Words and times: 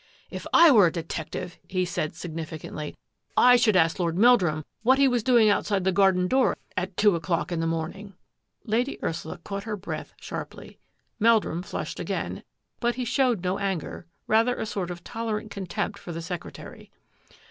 "K 0.31 0.39
I 0.51 0.71
were 0.71 0.87
a 0.87 0.91
detective," 0.91 1.59
he 1.67 1.85
said 1.85 2.15
significantly," 2.15 2.95
I 3.51 3.55
should 3.55 3.75
ask 3.75 3.99
Lord 3.99 4.17
Meldrum 4.17 4.65
what 4.81 4.97
he 4.97 5.07
was 5.07 5.21
doing 5.21 5.47
out 5.47 5.67
side 5.67 5.83
the 5.83 5.91
garden 5.91 6.27
door 6.27 6.57
at 6.75 6.97
two 6.97 7.13
o'clock 7.15 7.51
in 7.51 7.59
the 7.59 7.67
mom 7.67 7.93
ing." 7.93 8.13
Lady 8.65 8.97
Ursula 9.03 9.37
caught 9.43 9.65
her 9.65 9.77
breath 9.77 10.15
sharply. 10.19 10.79
Mel 11.19 11.39
drum 11.39 11.61
flushed 11.61 11.99
again, 11.99 12.41
but 12.79 12.95
he 12.95 13.05
showed 13.05 13.43
no 13.43 13.59
anger, 13.59 14.07
rather 14.25 14.55
a 14.55 14.65
sort 14.65 14.89
of 14.89 15.03
tolerant 15.03 15.51
contempt 15.51 15.99
for 15.99 16.11
the 16.11 16.23
secretary. 16.23 16.89